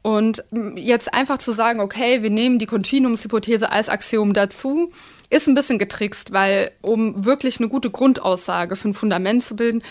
Und 0.02 0.44
jetzt 0.76 1.12
einfach 1.12 1.38
zu 1.38 1.52
sagen, 1.52 1.80
okay, 1.80 2.22
wir 2.22 2.30
nehmen 2.30 2.58
die 2.58 2.66
Kontinuumshypothese 2.66 3.70
als 3.70 3.88
Axiom 3.88 4.32
dazu, 4.32 4.90
ist 5.28 5.48
ein 5.48 5.54
bisschen 5.54 5.78
getrickst, 5.78 6.32
weil 6.32 6.70
um 6.80 7.24
wirklich 7.24 7.58
eine 7.58 7.68
gute 7.68 7.90
Grundaussage 7.90 8.76
für 8.76 8.88
ein 8.88 8.94
Fundament 8.94 9.44
zu 9.44 9.56
bilden, 9.56 9.82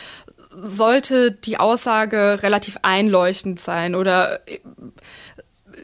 sollte 0.60 1.32
die 1.32 1.60
Aussage 1.60 2.40
relativ 2.42 2.80
einleuchtend 2.82 3.60
sein 3.60 3.94
oder 3.94 4.40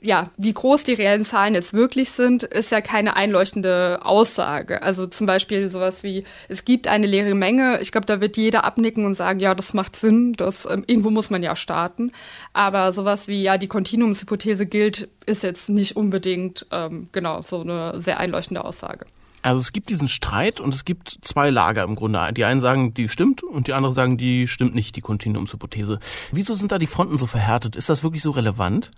ja, 0.02 0.30
wie 0.38 0.54
groß 0.54 0.84
die 0.84 0.94
reellen 0.94 1.26
Zahlen 1.26 1.54
jetzt 1.54 1.74
wirklich 1.74 2.12
sind, 2.12 2.44
ist 2.44 2.72
ja 2.72 2.82
keine 2.82 3.16
einleuchtende 3.16 4.00
Aussage. 4.04 4.82
Also 4.82 5.08
zum 5.08 5.28
Beispiel 5.28 5.70
sowas 5.70 6.04
wie, 6.04 6.24
es 6.50 6.66
gibt 6.66 6.88
eine 6.88 7.08
leere 7.08 7.36
Menge. 7.36 7.80
Ich 7.82 7.92
glaube, 7.92 8.06
da 8.06 8.22
wird 8.22 8.38
jeder 8.38 8.64
abnicken 8.64 9.06
und 9.06 9.16
sagen, 9.16 9.40
ja, 9.40 9.56
das 9.56 9.74
macht 9.74 9.96
Sinn, 9.96 10.34
das, 10.34 10.66
ähm, 10.66 10.84
irgendwo 10.88 11.10
muss 11.10 11.30
man 11.30 11.44
ja 11.44 11.56
starten. 11.56 12.12
Aber 12.54 12.92
sowas 12.94 13.28
wie, 13.28 13.42
ja, 13.42 13.58
die 13.58 13.68
Kontinuumshypothese 13.68 14.66
gilt, 14.66 15.10
ist 15.26 15.44
jetzt 15.44 15.70
nicht 15.70 15.96
unbedingt, 15.96 16.66
ähm, 16.72 17.08
genau, 17.12 17.42
so 17.42 17.62
eine 17.62 18.00
sehr 18.00 18.20
einleuchtende 18.20 18.64
Aussage. 18.64 19.06
Also 19.44 19.60
es 19.60 19.74
gibt 19.74 19.90
diesen 19.90 20.08
Streit 20.08 20.62
und 20.62 20.74
es 20.74 20.86
gibt 20.86 21.18
zwei 21.22 21.50
Lager 21.50 21.84
im 21.84 21.96
Grunde. 21.96 22.32
Die 22.32 22.46
einen 22.46 22.62
sagen, 22.62 22.94
die 22.94 23.10
stimmt 23.10 23.44
und 23.44 23.68
die 23.68 23.74
anderen 23.74 23.94
sagen, 23.94 24.18
die 24.18 24.48
stimmt 24.48 24.74
nicht, 24.74 24.96
die 24.96 25.02
Kontinuumshypothese. 25.02 26.00
Wieso 26.32 26.54
sind 26.54 26.72
da 26.72 26.80
die 26.80 26.88
Fronten 26.88 27.18
so 27.18 27.26
verhärtet? 27.26 27.76
Ist 27.76 27.90
das 27.90 28.04
wirklich 28.04 28.22
so 28.22 28.32
relevant? 28.32 28.92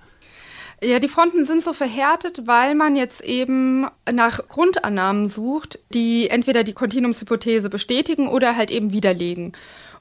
Ja, 0.84 1.00
die 1.00 1.08
Fronten 1.08 1.46
sind 1.46 1.64
so 1.64 1.74
verhärtet, 1.74 2.48
weil 2.48 2.76
man 2.76 2.96
jetzt 2.96 3.24
eben 3.24 3.88
nach 4.12 4.48
Grundannahmen 4.48 5.30
sucht, 5.30 5.80
die 5.94 6.30
entweder 6.30 6.64
die 6.64 6.74
Kontinuumshypothese 6.74 7.70
bestätigen 7.70 8.28
oder 8.28 8.56
halt 8.56 8.72
eben 8.72 8.92
widerlegen. 8.92 9.54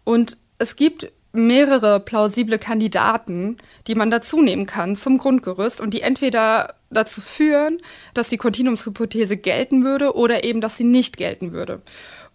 Und 0.02 0.37
es 0.59 0.76
gibt 0.76 1.11
mehrere 1.33 2.00
plausible 2.00 2.59
Kandidaten, 2.59 3.59
die 3.87 3.95
man 3.95 4.11
dazu 4.11 4.40
nehmen 4.40 4.66
kann 4.66 4.95
zum 4.95 5.19
Grundgerüst 5.19 5.81
und 5.81 5.93
die 5.93 6.00
entweder 6.00 6.75
dazu 6.90 7.21
führen, 7.21 7.81
dass 8.14 8.28
die 8.28 8.37
Kontinuumshypothese 8.37 9.37
gelten 9.37 9.85
würde 9.85 10.14
oder 10.14 10.45
eben, 10.45 10.61
dass 10.61 10.76
sie 10.76 10.85
nicht 10.85 11.16
gelten 11.16 11.52
würde. 11.52 11.83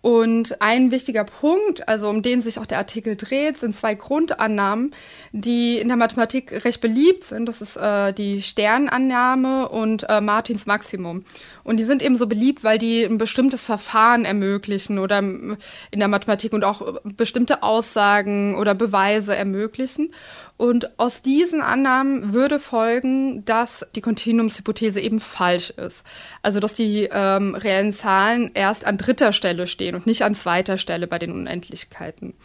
Und 0.02 0.62
ein 0.62 0.92
wichtiger 0.92 1.26
Punkt, 1.26 1.90
also 1.90 2.08
um 2.10 2.22
den 2.22 2.42
sich 2.42 2.58
auch 2.58 2.66
der 2.66 2.78
Artikel 2.78 3.18
dreht, 3.18 3.58
sind 3.58 3.76
zwei 3.76 3.96
Grundannahmen, 3.96 4.96
die 5.34 5.78
in 5.78 5.90
der 5.90 5.98
Mathematik 5.98 6.64
recht 6.64 6.80
beliebt 6.80 7.26
sind. 7.26 7.48
Das 7.48 7.62
ist 7.62 7.76
äh, 7.76 8.14
die 8.14 8.42
Sternannahme 8.42 9.68
und 9.68 10.08
äh, 10.08 10.22
Martins 10.22 10.66
Maximum. 10.66 11.26
Und 11.66 11.78
die 11.78 11.84
sind 11.84 12.02
eben 12.02 12.16
so 12.16 12.28
beliebt, 12.28 12.64
weil 12.64 12.78
die 12.78 13.04
ein 13.04 13.18
bestimmtes 13.18 13.66
Verfahren 13.66 14.24
ermöglichen 14.24 15.00
oder 15.00 15.20
in 15.20 15.58
der 15.92 16.08
Mathematik 16.08 16.54
und 16.54 16.64
auch 16.64 17.02
bestimmte 17.04 17.62
Aussagen 17.62 18.56
oder 18.56 18.76
Beweise 18.76 19.36
ermöglichen. 19.36 20.14
Und 20.56 21.00
aus 21.00 21.22
diesen 21.22 21.62
Annahmen 21.62 22.34
würde 22.34 22.60
folgen, 22.60 23.46
dass 23.46 23.88
die 23.96 24.02
Kontinuumshypothese 24.02 25.00
eben 25.00 25.22
falsch 25.22 25.70
ist. 25.70 26.06
Also 26.42 26.60
dass 26.60 26.74
die 26.74 27.08
ähm, 27.10 27.56
reellen 27.56 27.94
Zahlen 27.94 28.52
erst 28.54 28.86
an 28.86 28.98
dritter 28.98 29.32
Stelle 29.32 29.68
stehen 29.68 29.89
und 29.96 30.06
nicht 30.06 30.24
an 30.24 30.36
zweiter 30.36 30.78
Stelle 30.78 31.08
bei 31.08 31.20
den 31.20 31.32
Unendlichkeiten. 31.32 32.36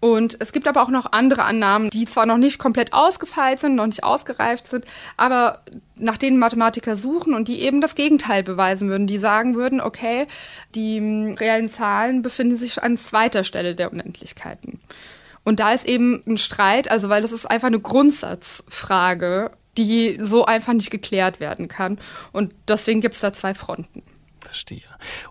Und 0.00 0.38
es 0.40 0.52
gibt 0.52 0.66
aber 0.66 0.82
auch 0.82 0.88
noch 0.88 1.12
andere 1.12 1.44
Annahmen, 1.44 1.90
die 1.90 2.06
zwar 2.06 2.24
noch 2.24 2.38
nicht 2.38 2.58
komplett 2.58 2.94
ausgefeilt 2.94 3.58
sind, 3.58 3.74
noch 3.74 3.86
nicht 3.86 4.02
ausgereift 4.02 4.66
sind, 4.66 4.86
aber 5.18 5.62
nach 5.96 6.16
denen 6.16 6.38
Mathematiker 6.38 6.96
suchen 6.96 7.34
und 7.34 7.48
die 7.48 7.60
eben 7.60 7.82
das 7.82 7.94
Gegenteil 7.94 8.42
beweisen 8.42 8.88
würden. 8.88 9.06
Die 9.06 9.18
sagen 9.18 9.56
würden, 9.56 9.82
okay, 9.82 10.26
die 10.74 10.96
ähm, 10.96 11.36
reellen 11.38 11.68
Zahlen 11.68 12.22
befinden 12.22 12.56
sich 12.56 12.82
an 12.82 12.96
zweiter 12.96 13.44
Stelle 13.44 13.74
der 13.74 13.92
Unendlichkeiten. 13.92 14.80
Und 15.44 15.60
da 15.60 15.72
ist 15.72 15.86
eben 15.86 16.22
ein 16.26 16.38
Streit, 16.38 16.90
also 16.90 17.10
weil 17.10 17.20
das 17.20 17.32
ist 17.32 17.50
einfach 17.50 17.68
eine 17.68 17.80
Grundsatzfrage, 17.80 19.50
die 19.76 20.18
so 20.20 20.46
einfach 20.46 20.72
nicht 20.72 20.90
geklärt 20.90 21.40
werden 21.40 21.68
kann. 21.68 21.98
Und 22.32 22.54
deswegen 22.68 23.02
gibt 23.02 23.14
es 23.14 23.20
da 23.20 23.32
zwei 23.34 23.52
Fronten. 23.52 24.02
Verstehe. 24.44 24.82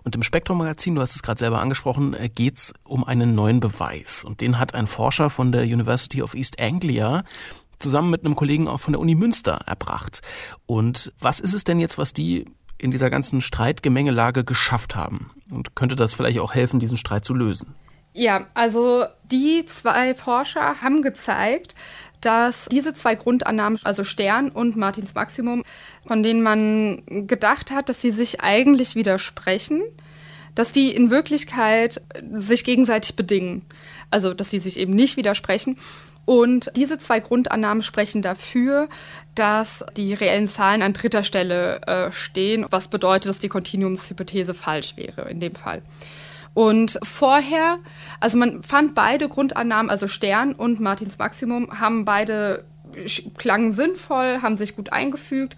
Und 0.02 0.14
im 0.14 0.22
Spektrum-Magazin, 0.22 0.94
du 0.94 1.00
hast 1.00 1.14
es 1.14 1.22
gerade 1.22 1.38
selber 1.38 1.60
angesprochen, 1.60 2.14
äh, 2.14 2.28
geht 2.28 2.56
es 2.56 2.74
um 2.84 3.04
einen 3.04 3.34
neuen 3.34 3.60
Beweis. 3.60 4.24
Und 4.24 4.40
den 4.40 4.58
hat 4.58 4.74
ein 4.74 4.86
Forscher 4.86 5.30
von 5.30 5.52
der 5.52 5.62
University 5.62 6.22
of 6.22 6.34
East 6.34 6.60
Anglia 6.60 7.24
zusammen 7.78 8.10
mit 8.10 8.24
einem 8.24 8.36
Kollegen 8.36 8.68
auch 8.68 8.80
von 8.80 8.92
der 8.92 9.00
Uni 9.00 9.14
Münster 9.14 9.62
erbracht. 9.66 10.20
Und 10.66 11.12
was 11.18 11.40
ist 11.40 11.54
es 11.54 11.64
denn 11.64 11.80
jetzt, 11.80 11.98
was 11.98 12.12
die 12.12 12.44
in 12.78 12.90
dieser 12.90 13.10
ganzen 13.10 13.40
Streitgemengelage 13.40 14.44
geschafft 14.44 14.94
haben? 14.94 15.30
Und 15.50 15.74
könnte 15.74 15.96
das 15.96 16.14
vielleicht 16.14 16.38
auch 16.38 16.54
helfen, 16.54 16.80
diesen 16.80 16.96
Streit 16.96 17.24
zu 17.24 17.34
lösen? 17.34 17.74
Ja, 18.12 18.46
also 18.54 19.04
die 19.30 19.64
zwei 19.66 20.14
Forscher 20.14 20.82
haben 20.82 21.02
gezeigt, 21.02 21.74
dass 22.20 22.66
diese 22.70 22.92
zwei 22.92 23.14
Grundannahmen, 23.14 23.78
also 23.84 24.04
Stern 24.04 24.50
und 24.50 24.76
Martins 24.76 25.14
Maximum, 25.14 25.64
von 26.06 26.22
denen 26.22 26.42
man 26.42 27.02
gedacht 27.06 27.70
hat, 27.70 27.88
dass 27.88 28.02
sie 28.02 28.10
sich 28.10 28.40
eigentlich 28.40 28.94
widersprechen, 28.94 29.82
dass 30.54 30.72
die 30.72 30.94
in 30.94 31.10
Wirklichkeit 31.10 32.02
sich 32.32 32.64
gegenseitig 32.64 33.16
bedingen. 33.16 33.62
Also, 34.10 34.34
dass 34.34 34.50
sie 34.50 34.58
sich 34.58 34.78
eben 34.78 34.92
nicht 34.92 35.16
widersprechen. 35.16 35.76
Und 36.26 36.70
diese 36.76 36.98
zwei 36.98 37.20
Grundannahmen 37.20 37.82
sprechen 37.82 38.22
dafür, 38.22 38.88
dass 39.34 39.84
die 39.96 40.12
reellen 40.12 40.48
Zahlen 40.48 40.82
an 40.82 40.92
dritter 40.92 41.22
Stelle 41.22 41.80
äh, 41.82 42.12
stehen, 42.12 42.66
was 42.70 42.88
bedeutet, 42.88 43.30
dass 43.30 43.38
die 43.38 43.48
Kontinuumshypothese 43.48 44.54
falsch 44.54 44.96
wäre 44.96 45.30
in 45.30 45.40
dem 45.40 45.54
Fall. 45.54 45.82
Und 46.54 46.98
vorher, 47.02 47.78
also 48.18 48.36
man 48.36 48.62
fand 48.62 48.94
beide 48.94 49.28
Grundannahmen, 49.28 49.90
also 49.90 50.08
Stern 50.08 50.54
und 50.54 50.80
Martins 50.80 51.18
Maximum, 51.18 51.78
haben 51.78 52.04
beide 52.04 52.64
klangen 53.38 53.72
sinnvoll, 53.72 54.42
haben 54.42 54.56
sich 54.56 54.74
gut 54.74 54.92
eingefügt, 54.92 55.56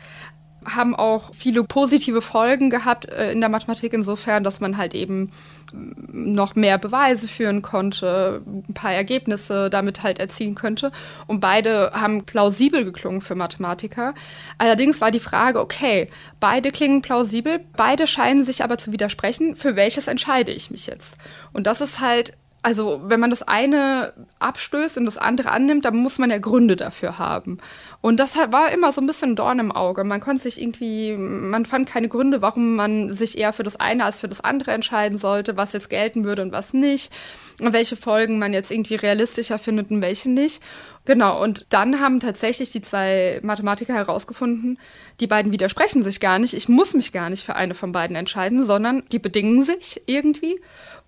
haben 0.64 0.94
auch 0.94 1.34
viele 1.34 1.64
positive 1.64 2.22
Folgen 2.22 2.70
gehabt 2.70 3.08
äh, 3.08 3.32
in 3.32 3.40
der 3.40 3.48
Mathematik 3.48 3.92
insofern, 3.92 4.44
dass 4.44 4.60
man 4.60 4.76
halt 4.76 4.94
eben 4.94 5.30
mm, 5.72 6.34
noch 6.34 6.54
mehr 6.54 6.78
Beweise 6.78 7.28
führen 7.28 7.62
konnte, 7.62 8.42
ein 8.46 8.74
paar 8.74 8.92
Ergebnisse 8.92 9.70
damit 9.70 10.02
halt 10.02 10.18
erzielen 10.18 10.54
könnte. 10.54 10.92
Und 11.26 11.40
beide 11.40 11.90
haben 11.92 12.24
plausibel 12.24 12.84
geklungen 12.84 13.20
für 13.20 13.34
Mathematiker. 13.34 14.14
Allerdings 14.58 15.00
war 15.00 15.10
die 15.10 15.20
Frage, 15.20 15.60
okay, 15.60 16.08
beide 16.40 16.72
klingen 16.72 17.02
plausibel, 17.02 17.60
beide 17.76 18.06
scheinen 18.06 18.44
sich 18.44 18.64
aber 18.64 18.78
zu 18.78 18.92
widersprechen. 18.92 19.54
Für 19.54 19.76
welches 19.76 20.06
entscheide 20.06 20.52
ich 20.52 20.70
mich 20.70 20.86
jetzt? 20.86 21.18
Und 21.52 21.66
das 21.66 21.80
ist 21.80 22.00
halt 22.00 22.34
also 22.64 23.00
wenn 23.04 23.18
man 23.18 23.30
das 23.30 23.42
eine 23.42 24.12
abstößt 24.38 24.96
und 24.96 25.04
das 25.04 25.18
andere 25.18 25.50
annimmt, 25.50 25.84
dann 25.84 25.96
muss 25.96 26.18
man 26.18 26.30
ja 26.30 26.38
Gründe 26.38 26.76
dafür 26.76 27.18
haben. 27.18 27.58
Und 28.00 28.20
das 28.20 28.36
war 28.36 28.70
immer 28.70 28.92
so 28.92 29.00
ein 29.00 29.06
bisschen 29.08 29.34
Dorn 29.34 29.58
im 29.58 29.72
Auge. 29.72 30.04
Man 30.04 30.20
konnte 30.20 30.44
sich 30.44 30.62
irgendwie, 30.62 31.16
man 31.16 31.66
fand 31.66 31.88
keine 31.88 32.08
Gründe, 32.08 32.40
warum 32.40 32.76
man 32.76 33.12
sich 33.14 33.36
eher 33.36 33.52
für 33.52 33.64
das 33.64 33.76
eine 33.76 34.04
als 34.04 34.20
für 34.20 34.28
das 34.28 34.40
andere 34.40 34.70
entscheiden 34.70 35.18
sollte, 35.18 35.56
was 35.56 35.72
jetzt 35.72 35.90
gelten 35.90 36.24
würde 36.24 36.42
und 36.42 36.52
was 36.52 36.72
nicht, 36.72 37.12
und 37.60 37.72
welche 37.72 37.96
Folgen 37.96 38.38
man 38.38 38.52
jetzt 38.52 38.70
irgendwie 38.70 38.94
realistischer 38.94 39.58
findet 39.58 39.90
und 39.90 40.00
welche 40.00 40.30
nicht. 40.30 40.62
Genau, 41.04 41.42
und 41.42 41.66
dann 41.70 41.98
haben 41.98 42.20
tatsächlich 42.20 42.70
die 42.70 42.80
zwei 42.80 43.40
Mathematiker 43.42 43.94
herausgefunden, 43.94 44.78
die 45.18 45.26
beiden 45.26 45.50
widersprechen 45.50 46.04
sich 46.04 46.20
gar 46.20 46.38
nicht. 46.38 46.54
Ich 46.54 46.68
muss 46.68 46.94
mich 46.94 47.10
gar 47.10 47.28
nicht 47.28 47.44
für 47.44 47.56
eine 47.56 47.74
von 47.74 47.90
beiden 47.90 48.14
entscheiden, 48.14 48.64
sondern 48.64 49.02
die 49.10 49.18
bedingen 49.18 49.64
sich 49.64 50.02
irgendwie. 50.06 50.60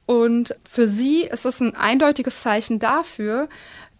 Und 0.07 0.55
für 0.69 0.87
sie 0.87 1.23
ist 1.23 1.47
es 1.47 1.61
ein 1.61 1.77
eindeutiges 1.77 2.43
Zeichen 2.43 2.79
dafür, 2.79 3.49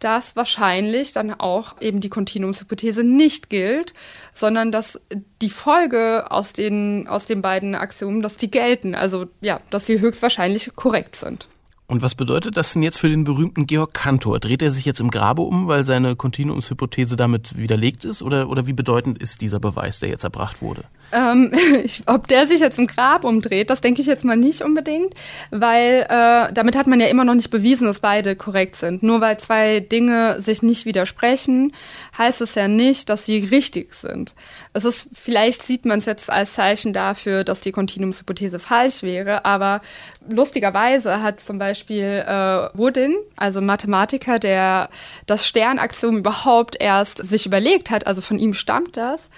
dass 0.01 0.37
wahrscheinlich 0.37 1.13
dann 1.15 1.33
auch 1.33 1.81
eben 1.81 2.01
die 2.01 2.11
Kontinuumshypothese 2.11 3.05
nicht 3.05 3.49
gilt, 3.49 3.95
sondern 4.35 4.71
dass 4.71 5.01
die 5.41 5.49
Folge 5.49 6.27
aus 6.31 6.53
den, 6.53 7.09
aus 7.09 7.25
den 7.25 7.41
beiden 7.41 7.75
Axiomen, 7.75 8.21
dass 8.21 8.37
die 8.37 8.51
gelten, 8.51 8.95
also 8.95 9.27
ja, 9.41 9.61
dass 9.71 9.87
sie 9.87 10.01
höchstwahrscheinlich 10.01 10.77
korrekt 10.77 11.17
sind. 11.17 11.49
Und 11.87 12.01
was 12.01 12.15
bedeutet 12.15 12.57
das 12.57 12.73
denn 12.73 12.83
jetzt 12.83 12.99
für 12.99 13.11
den 13.11 13.25
berühmten 13.25 13.67
Georg 13.67 13.93
Cantor? 13.93 14.41
Dreht 14.41 14.63
er 14.63 14.71
sich 14.71 14.87
jetzt 14.87 15.01
im 15.01 15.11
Grabe 15.11 15.43
um, 15.43 15.69
weil 15.69 15.85
seine 15.85 16.17
Kontinuumshypothese 16.17 17.15
damit 17.15 17.59
widerlegt 17.59 18.07
ist? 18.07 18.23
Oder, 18.23 18.49
oder 18.49 18.67
wie 18.67 18.73
bedeutend 18.73 19.19
ist 19.19 19.43
dieser 19.43 19.61
Beweis, 19.61 19.99
der 19.99 20.09
jetzt 20.09 20.25
erbracht 20.25 20.63
wurde? 20.63 20.85
Ähm, 21.13 21.53
ich, 21.85 22.03
ob 22.07 22.27
der 22.27 22.47
sich 22.47 22.61
jetzt 22.61 22.79
im 22.79 22.87
Grab 22.87 23.25
umdreht, 23.25 23.69
das 23.69 23.83
denke 23.83 24.01
ich 24.01 24.07
jetzt 24.07 24.25
mal 24.25 24.37
nicht 24.37 24.63
unbedingt, 24.63 25.13
weil 25.51 26.07
äh, 26.09 26.51
damit 26.55 26.75
hat 26.75 26.87
man 26.87 27.01
ja 27.01 27.07
immer 27.09 27.25
noch 27.25 27.35
nicht 27.35 27.51
bewiesen, 27.51 27.87
dass 27.87 28.01
beide 28.01 28.35
korrekt 28.35 28.77
sind. 28.77 29.03
Nur 29.03 29.21
weil 29.21 29.39
zwei 29.39 29.81
Dinge 29.81 30.41
sich 30.41 30.63
nicht 30.63 30.87
widersprechen, 30.87 31.75
heißt 32.17 32.41
es 32.41 32.55
ja 32.55 32.67
nicht, 32.67 33.11
dass 33.11 33.27
sie 33.27 33.41
richtig 33.45 33.93
sind. 33.93 34.35
Es 34.73 34.87
ist, 34.87 35.11
vielleicht 35.13 35.63
sieht 35.63 35.85
man 35.85 35.99
es 35.99 36.07
jetzt 36.07 36.31
als 36.31 36.55
Zeichen 36.55 36.95
dafür, 36.95 37.45
dass 37.45 37.61
die 37.61 37.73
Kontinuumshypothese 37.73 38.59
falsch 38.59 39.03
wäre, 39.03 39.45
aber 39.45 39.83
lustigerweise 40.27 41.21
hat 41.21 41.41
zum 41.41 41.59
Beispiel 41.59 41.74
äh, 41.75 42.69
Woodin, 42.75 43.17
also 43.37 43.61
Mathematiker, 43.61 44.39
der 44.39 44.89
das 45.27 45.47
Sternaxiom 45.47 46.19
überhaupt 46.19 46.77
erst 46.81 47.25
sich 47.25 47.47
überlegt 47.47 47.91
hat, 47.91 48.07
also 48.07 48.23
von 48.23 48.39
ihm 48.39 48.55
stammt 48.55 48.97
das, 48.97 49.31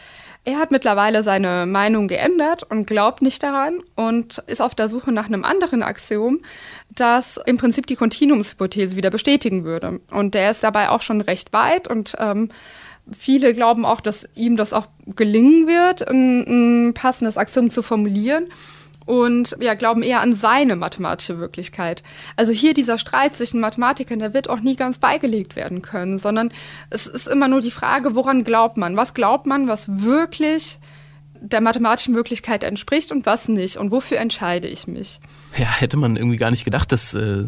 er 0.46 0.58
hat 0.60 0.70
mittlerweile 0.70 1.24
seine 1.24 1.66
Meinung 1.66 2.06
geändert 2.06 2.62
und 2.62 2.86
glaubt 2.86 3.20
nicht 3.20 3.42
daran 3.42 3.80
und 3.96 4.38
ist 4.46 4.62
auf 4.62 4.76
der 4.76 4.88
Suche 4.88 5.10
nach 5.10 5.26
einem 5.26 5.44
anderen 5.44 5.82
Axiom, 5.82 6.40
das 6.94 7.36
im 7.46 7.58
Prinzip 7.58 7.88
die 7.88 7.96
Kontinuumshypothese 7.96 8.94
wieder 8.94 9.10
bestätigen 9.10 9.64
würde. 9.64 10.00
Und 10.12 10.34
der 10.34 10.52
ist 10.52 10.62
dabei 10.62 10.90
auch 10.90 11.02
schon 11.02 11.20
recht 11.20 11.52
weit 11.52 11.88
und 11.88 12.14
ähm, 12.20 12.50
viele 13.10 13.54
glauben 13.54 13.84
auch, 13.84 14.00
dass 14.00 14.28
ihm 14.36 14.56
das 14.56 14.72
auch 14.72 14.86
gelingen 15.16 15.66
wird, 15.66 16.08
ein, 16.08 16.88
ein 16.88 16.94
passendes 16.94 17.36
Axiom 17.38 17.68
zu 17.68 17.82
formulieren. 17.82 18.46
Und 19.06 19.56
ja, 19.60 19.74
glauben 19.74 20.02
eher 20.02 20.20
an 20.20 20.32
seine 20.32 20.76
mathematische 20.76 21.38
Wirklichkeit. 21.38 22.02
Also 22.36 22.52
hier 22.52 22.74
dieser 22.74 22.98
Streit 22.98 23.34
zwischen 23.34 23.60
Mathematikern, 23.60 24.18
der 24.18 24.34
wird 24.34 24.50
auch 24.50 24.60
nie 24.60 24.76
ganz 24.76 24.98
beigelegt 24.98 25.56
werden 25.56 25.80
können, 25.80 26.18
sondern 26.18 26.50
es 26.90 27.06
ist 27.06 27.28
immer 27.28 27.48
nur 27.48 27.60
die 27.60 27.70
Frage, 27.70 28.14
woran 28.14 28.44
glaubt 28.44 28.76
man? 28.76 28.96
Was 28.96 29.14
glaubt 29.14 29.46
man, 29.46 29.68
was 29.68 30.02
wirklich 30.02 30.78
der 31.40 31.60
mathematischen 31.60 32.14
Wirklichkeit 32.14 32.64
entspricht 32.64 33.12
und 33.12 33.26
was 33.26 33.48
nicht? 33.48 33.76
Und 33.76 33.92
wofür 33.92 34.18
entscheide 34.18 34.68
ich 34.68 34.86
mich? 34.88 35.20
Ja, 35.56 35.66
hätte 35.66 35.96
man 35.96 36.16
irgendwie 36.16 36.38
gar 36.38 36.50
nicht 36.50 36.64
gedacht, 36.64 36.90
dass 36.90 37.14
äh, 37.14 37.44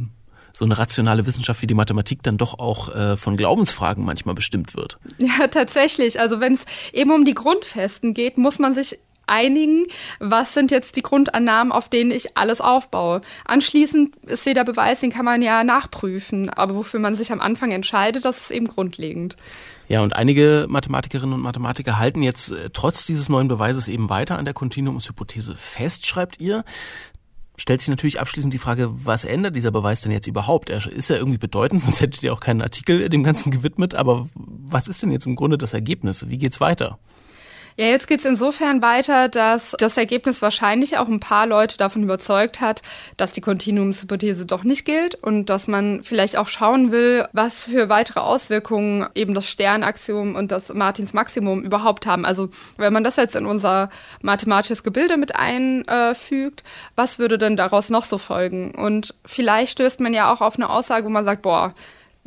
so 0.52 0.64
eine 0.64 0.78
rationale 0.78 1.26
Wissenschaft 1.26 1.62
wie 1.62 1.66
die 1.66 1.74
Mathematik 1.74 2.22
dann 2.22 2.36
doch 2.36 2.58
auch 2.58 2.94
äh, 2.94 3.16
von 3.16 3.36
Glaubensfragen 3.36 4.04
manchmal 4.04 4.34
bestimmt 4.34 4.74
wird. 4.74 4.98
Ja, 5.18 5.46
tatsächlich. 5.50 6.20
Also 6.20 6.40
wenn 6.40 6.54
es 6.54 6.64
eben 6.92 7.10
um 7.10 7.24
die 7.24 7.34
Grundfesten 7.34 8.14
geht, 8.14 8.38
muss 8.38 8.58
man 8.58 8.74
sich 8.74 8.98
einigen, 9.28 9.86
was 10.18 10.54
sind 10.54 10.70
jetzt 10.70 10.96
die 10.96 11.02
Grundannahmen, 11.02 11.72
auf 11.72 11.88
denen 11.88 12.10
ich 12.10 12.36
alles 12.36 12.60
aufbaue. 12.60 13.20
Anschließend 13.44 14.16
ist 14.26 14.46
jeder 14.46 14.64
Beweis, 14.64 15.00
den 15.00 15.10
kann 15.10 15.24
man 15.24 15.42
ja 15.42 15.64
nachprüfen, 15.64 16.50
aber 16.50 16.74
wofür 16.74 17.00
man 17.00 17.14
sich 17.14 17.32
am 17.32 17.40
Anfang 17.40 17.70
entscheidet, 17.72 18.24
das 18.24 18.38
ist 18.38 18.50
eben 18.50 18.68
grundlegend. 18.68 19.36
Ja, 19.88 20.02
und 20.02 20.14
einige 20.14 20.66
Mathematikerinnen 20.68 21.34
und 21.34 21.40
Mathematiker 21.40 21.98
halten 21.98 22.22
jetzt 22.22 22.52
äh, 22.52 22.68
trotz 22.70 23.06
dieses 23.06 23.30
neuen 23.30 23.48
Beweises 23.48 23.88
eben 23.88 24.10
weiter 24.10 24.38
an 24.38 24.44
der 24.44 24.52
Kontinuumshypothese 24.52 25.56
fest, 25.56 26.06
schreibt 26.06 26.40
ihr. 26.40 26.64
Stellt 27.56 27.80
sich 27.80 27.88
natürlich 27.88 28.20
abschließend 28.20 28.54
die 28.54 28.58
Frage, 28.58 28.88
was 28.92 29.24
ändert 29.24 29.56
dieser 29.56 29.72
Beweis 29.72 30.02
denn 30.02 30.12
jetzt 30.12 30.28
überhaupt? 30.28 30.70
Er 30.70 30.86
ist 30.86 31.08
ja 31.10 31.16
irgendwie 31.16 31.38
bedeutend, 31.38 31.80
sonst 31.82 32.00
hättet 32.00 32.22
ihr 32.22 32.32
auch 32.32 32.40
keinen 32.40 32.60
Artikel 32.60 33.08
dem 33.08 33.24
Ganzen 33.24 33.50
gewidmet, 33.50 33.94
aber 33.94 34.28
was 34.34 34.88
ist 34.88 35.02
denn 35.02 35.10
jetzt 35.10 35.26
im 35.26 35.36
Grunde 35.36 35.58
das 35.58 35.72
Ergebnis? 35.72 36.28
Wie 36.28 36.38
geht's 36.38 36.60
weiter? 36.60 36.98
Ja, 37.80 37.86
jetzt 37.86 38.08
geht 38.08 38.18
es 38.18 38.24
insofern 38.24 38.82
weiter, 38.82 39.28
dass 39.28 39.76
das 39.78 39.96
Ergebnis 39.96 40.42
wahrscheinlich 40.42 40.98
auch 40.98 41.06
ein 41.06 41.20
paar 41.20 41.46
Leute 41.46 41.76
davon 41.76 42.02
überzeugt 42.02 42.60
hat, 42.60 42.82
dass 43.16 43.34
die 43.34 43.40
Kontinuumshypothese 43.40 44.46
doch 44.46 44.64
nicht 44.64 44.84
gilt 44.84 45.14
und 45.14 45.48
dass 45.48 45.68
man 45.68 46.02
vielleicht 46.02 46.38
auch 46.38 46.48
schauen 46.48 46.90
will, 46.90 47.28
was 47.32 47.62
für 47.62 47.88
weitere 47.88 48.18
Auswirkungen 48.18 49.06
eben 49.14 49.32
das 49.32 49.48
Sternaxiom 49.48 50.34
und 50.34 50.50
das 50.50 50.74
Martins 50.74 51.12
Maximum 51.12 51.62
überhaupt 51.62 52.04
haben. 52.06 52.24
Also 52.24 52.48
wenn 52.78 52.92
man 52.92 53.04
das 53.04 53.14
jetzt 53.14 53.36
in 53.36 53.46
unser 53.46 53.90
mathematisches 54.22 54.82
Gebilde 54.82 55.16
mit 55.16 55.36
einfügt, 55.36 56.64
was 56.96 57.20
würde 57.20 57.38
denn 57.38 57.56
daraus 57.56 57.90
noch 57.90 58.04
so 58.04 58.18
folgen? 58.18 58.74
Und 58.74 59.14
vielleicht 59.24 59.70
stößt 59.70 60.00
man 60.00 60.12
ja 60.12 60.32
auch 60.32 60.40
auf 60.40 60.56
eine 60.56 60.68
Aussage, 60.68 61.06
wo 61.06 61.10
man 61.10 61.22
sagt, 61.22 61.42
boah, 61.42 61.74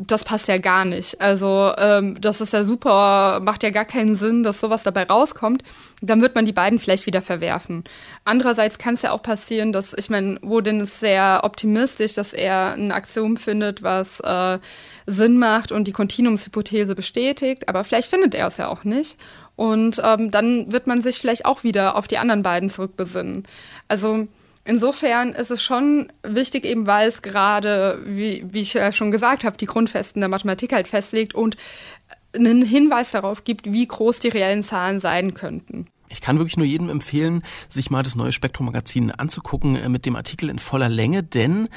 das 0.07 0.23
passt 0.23 0.47
ja 0.47 0.57
gar 0.57 0.85
nicht. 0.85 1.19
Also 1.21 1.73
ähm, 1.77 2.17
das 2.19 2.41
ist 2.41 2.53
ja 2.53 2.63
super, 2.63 3.39
macht 3.41 3.63
ja 3.63 3.69
gar 3.69 3.85
keinen 3.85 4.15
Sinn, 4.15 4.43
dass 4.43 4.61
sowas 4.61 4.83
dabei 4.83 5.03
rauskommt. 5.03 5.63
Dann 6.01 6.21
wird 6.21 6.35
man 6.35 6.45
die 6.45 6.51
beiden 6.51 6.79
vielleicht 6.79 7.05
wieder 7.05 7.21
verwerfen. 7.21 7.83
Andererseits 8.25 8.77
kann 8.77 8.95
es 8.95 9.03
ja 9.03 9.11
auch 9.11 9.21
passieren, 9.21 9.71
dass, 9.71 9.93
ich 9.93 10.09
meine, 10.09 10.39
Woden 10.41 10.79
ist 10.79 10.99
sehr 10.99 11.41
optimistisch, 11.43 12.13
dass 12.13 12.33
er 12.33 12.73
ein 12.73 12.91
Axiom 12.91 13.37
findet, 13.37 13.83
was 13.83 14.19
äh, 14.21 14.59
Sinn 15.05 15.37
macht 15.37 15.71
und 15.71 15.87
die 15.87 15.91
Kontinuumshypothese 15.91 16.95
bestätigt, 16.95 17.69
aber 17.69 17.83
vielleicht 17.83 18.09
findet 18.09 18.33
er 18.33 18.47
es 18.47 18.57
ja 18.57 18.67
auch 18.67 18.83
nicht. 18.83 19.17
Und 19.55 20.01
ähm, 20.03 20.31
dann 20.31 20.71
wird 20.71 20.87
man 20.87 21.01
sich 21.01 21.19
vielleicht 21.19 21.45
auch 21.45 21.63
wieder 21.63 21.95
auf 21.95 22.07
die 22.07 22.17
anderen 22.17 22.41
beiden 22.41 22.69
zurückbesinnen. 22.69 23.43
Also 23.87 24.27
Insofern 24.63 25.33
ist 25.33 25.49
es 25.49 25.63
schon 25.63 26.11
wichtig, 26.23 26.65
eben 26.65 26.85
weil 26.85 27.07
es 27.07 27.21
gerade, 27.21 27.99
wie, 28.05 28.45
wie 28.51 28.61
ich 28.61 28.73
ja 28.73 28.91
schon 28.91 29.11
gesagt 29.11 29.43
habe, 29.43 29.57
die 29.57 29.65
Grundfesten 29.65 30.19
der 30.19 30.29
Mathematik 30.29 30.73
halt 30.73 30.87
festlegt 30.87 31.33
und 31.33 31.57
einen 32.35 32.63
Hinweis 32.63 33.11
darauf 33.11 33.43
gibt, 33.43 33.71
wie 33.71 33.87
groß 33.87 34.19
die 34.19 34.29
reellen 34.29 34.63
Zahlen 34.63 34.99
sein 34.99 35.33
könnten. 35.33 35.87
Ich 36.09 36.21
kann 36.21 36.37
wirklich 36.37 36.57
nur 36.57 36.65
jedem 36.65 36.89
empfehlen, 36.89 37.41
sich 37.69 37.89
mal 37.89 38.03
das 38.03 38.15
neue 38.15 38.33
Spektrum-Magazin 38.33 39.11
anzugucken 39.11 39.75
äh, 39.77 39.89
mit 39.89 40.05
dem 40.05 40.15
Artikel 40.15 40.49
in 40.49 40.59
voller 40.59 40.89
Länge, 40.89 41.23
denn 41.23 41.69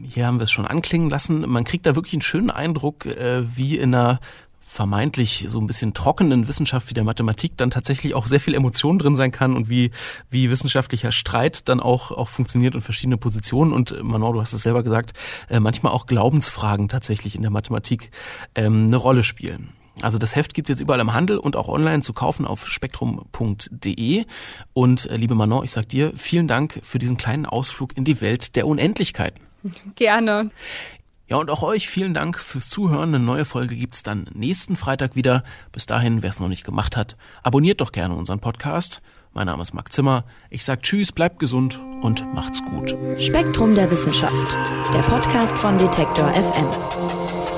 hier 0.00 0.26
haben 0.26 0.38
wir 0.38 0.44
es 0.44 0.52
schon 0.52 0.66
anklingen 0.66 1.08
lassen, 1.08 1.48
man 1.48 1.64
kriegt 1.64 1.86
da 1.86 1.96
wirklich 1.96 2.14
einen 2.14 2.22
schönen 2.22 2.50
Eindruck, 2.50 3.06
äh, 3.06 3.42
wie 3.56 3.78
in 3.78 3.94
einer 3.94 4.20
vermeintlich 4.68 5.46
so 5.48 5.58
ein 5.58 5.66
bisschen 5.66 5.94
trockenen 5.94 6.46
Wissenschaft 6.46 6.90
wie 6.90 6.94
der 6.94 7.02
Mathematik 7.02 7.56
dann 7.56 7.70
tatsächlich 7.70 8.14
auch 8.14 8.26
sehr 8.26 8.38
viel 8.38 8.54
Emotion 8.54 8.98
drin 8.98 9.16
sein 9.16 9.32
kann 9.32 9.56
und 9.56 9.70
wie, 9.70 9.90
wie 10.28 10.50
wissenschaftlicher 10.50 11.10
Streit 11.10 11.68
dann 11.70 11.80
auch, 11.80 12.10
auch 12.10 12.28
funktioniert 12.28 12.74
und 12.74 12.82
verschiedene 12.82 13.16
Positionen. 13.16 13.72
Und 13.72 13.92
äh, 13.92 14.02
Manon, 14.02 14.34
du 14.34 14.40
hast 14.40 14.52
es 14.52 14.62
selber 14.62 14.82
gesagt, 14.82 15.14
äh, 15.48 15.58
manchmal 15.58 15.92
auch 15.92 16.06
Glaubensfragen 16.06 16.88
tatsächlich 16.88 17.34
in 17.34 17.42
der 17.42 17.50
Mathematik 17.50 18.10
ähm, 18.54 18.86
eine 18.88 18.96
Rolle 18.96 19.22
spielen. 19.22 19.70
Also 20.02 20.18
das 20.18 20.36
Heft 20.36 20.54
gibt 20.54 20.68
es 20.68 20.74
jetzt 20.74 20.80
überall 20.80 21.00
im 21.00 21.14
Handel 21.14 21.38
und 21.38 21.56
auch 21.56 21.68
online 21.68 22.02
zu 22.02 22.12
kaufen 22.12 22.46
auf 22.46 22.68
spektrum.de. 22.68 24.24
Und 24.74 25.10
äh, 25.10 25.16
liebe 25.16 25.34
Manon, 25.34 25.64
ich 25.64 25.70
sag 25.70 25.88
dir 25.88 26.12
vielen 26.14 26.46
Dank 26.46 26.80
für 26.82 26.98
diesen 26.98 27.16
kleinen 27.16 27.46
Ausflug 27.46 27.96
in 27.96 28.04
die 28.04 28.20
Welt 28.20 28.54
der 28.54 28.66
Unendlichkeiten. 28.66 29.48
Gerne. 29.96 30.50
Ja, 31.30 31.36
und 31.36 31.50
auch 31.50 31.62
euch 31.62 31.90
vielen 31.90 32.14
Dank 32.14 32.38
fürs 32.38 32.70
Zuhören. 32.70 33.14
Eine 33.14 33.22
neue 33.22 33.44
Folge 33.44 33.76
gibt's 33.76 34.02
dann 34.02 34.30
nächsten 34.32 34.76
Freitag 34.76 35.14
wieder. 35.14 35.44
Bis 35.72 35.84
dahin, 35.84 36.22
wer 36.22 36.30
es 36.30 36.40
noch 36.40 36.48
nicht 36.48 36.64
gemacht 36.64 36.96
hat, 36.96 37.18
abonniert 37.42 37.82
doch 37.82 37.92
gerne 37.92 38.14
unseren 38.14 38.40
Podcast. 38.40 39.02
Mein 39.34 39.46
Name 39.46 39.60
ist 39.60 39.74
Marc 39.74 39.92
Zimmer. 39.92 40.24
Ich 40.48 40.64
sag 40.64 40.82
Tschüss, 40.82 41.12
bleibt 41.12 41.38
gesund 41.38 41.80
und 42.00 42.24
macht's 42.32 42.62
gut. 42.64 42.96
Spektrum 43.18 43.74
der 43.74 43.90
Wissenschaft, 43.90 44.56
der 44.94 45.00
Podcast 45.00 45.58
von 45.58 45.76
Detektor 45.76 46.32
FM. 46.32 47.57